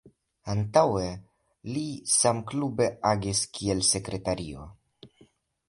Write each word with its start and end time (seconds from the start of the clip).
Antaŭe 0.53 1.03
li 1.75 1.83
samklube 2.15 2.89
agis 3.13 3.45
kiel 3.59 3.87
sekretario. 3.93 4.69